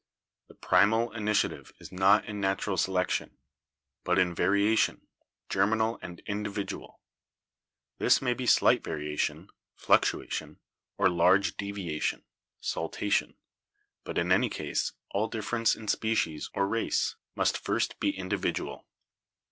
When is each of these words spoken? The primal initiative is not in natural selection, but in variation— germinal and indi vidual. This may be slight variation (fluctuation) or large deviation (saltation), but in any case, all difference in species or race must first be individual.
The 0.47 0.55
primal 0.55 1.11
initiative 1.11 1.73
is 1.77 1.91
not 1.91 2.25
in 2.25 2.41
natural 2.41 2.75
selection, 2.75 3.37
but 4.03 4.17
in 4.17 4.33
variation— 4.33 5.05
germinal 5.51 5.99
and 6.01 6.23
indi 6.25 6.49
vidual. 6.49 6.95
This 7.99 8.19
may 8.19 8.33
be 8.33 8.47
slight 8.47 8.83
variation 8.83 9.51
(fluctuation) 9.75 10.57
or 10.97 11.07
large 11.07 11.55
deviation 11.55 12.23
(saltation), 12.59 13.35
but 14.03 14.17
in 14.17 14.31
any 14.31 14.49
case, 14.49 14.93
all 15.11 15.27
difference 15.27 15.75
in 15.75 15.87
species 15.87 16.49
or 16.55 16.67
race 16.67 17.15
must 17.35 17.59
first 17.59 17.99
be 17.99 18.09
individual. 18.09 18.87